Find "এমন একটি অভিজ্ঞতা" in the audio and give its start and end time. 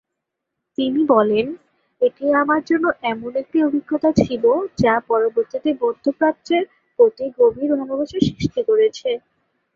3.11-4.09